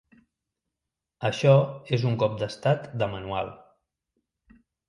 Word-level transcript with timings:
Això 1.29 1.51
és 1.97 2.07
un 2.13 2.17
cop 2.25 2.39
d’estat 2.41 2.91
de 3.03 3.13
manual. 3.15 3.55